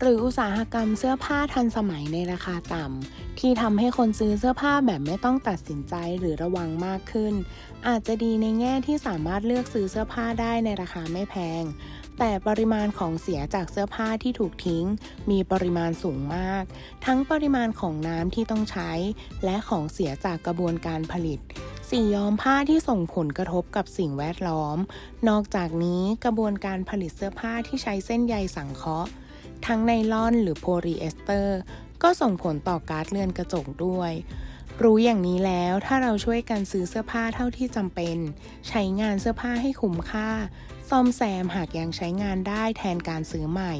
[0.00, 7.34] หรืออุตสาหกรรมเสื้อผ้าทันสมัยในราคาต่ำ ที่ทำให้คนซื้อเสื้อผ้าแบบไม่ต้องตัดสินใจหรือระวังมากขึ้น
[7.86, 11.64] อาจจะดีในแง่ที่สามารถเลือกซื้อเสื้อผ้าได้ในราคาไม่แพง
[12.18, 14.84] แต่ปริมาณของเสียจากเสื้อผ้าที่ถูกทิ้ง
[15.30, 16.64] มีปริมาณสูงมาก
[17.06, 18.90] ทั้งปริมาณของน้ำที่ต้องใช้
[19.44, 21.38] และของเสียจากกระบวนการผลิต
[21.90, 24.78] สีย้อมผ้าที่ส่งผลกระทบกับสิ่งแวดล้อม
[25.28, 29.10] นอกจากนี้กระบวนการผลิตเสื้อผ้าที่ใช้เส้นใยสังเคราะห์
[29.66, 31.58] ทั้งไนลอนหรือโพลีเอสเตอร์
[32.02, 34.12] ก็ส่งผลต่อกาซเรือนกระจกด้วย
[34.82, 38.16] รู้อย่างนี้แล้วถ้าเราช่วยกันซื้อเสื้อผ้าเท่าที่จำเป็น
[38.68, 40.30] ใช้งานเสื้อผ้าให้คุ้มค่า
[40.88, 43.74] ซ่อมแซมหากยังใช้งานได้แทนการซื้อใหม่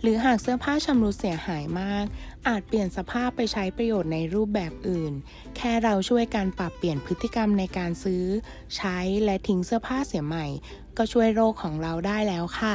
[0.00, 2.04] หรือหากเสื้อผ้าชำรุดเสียหายมาก
[2.48, 5.12] อาจเปลี่ยนสภาพไปใช้ประโยชน์ในรูปแบบอื่น
[5.56, 8.24] แค่เราช่วยกันปรับเปลี่ยนพฤติกรรมในการซื้อ
[8.76, 10.46] ใช้และทิ้งเสื้อผ้าเสียใหม่
[10.96, 12.74] ก็ช่วยโลกของเราได้แล้วค่ะ